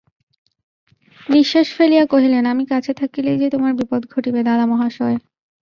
[1.29, 5.17] নিশ্বাস ফেলিয়া কহিলেন, আমি কাছে থাকিলেই যে তোমার বিপদ ঘটিবে দাদামহাশয়।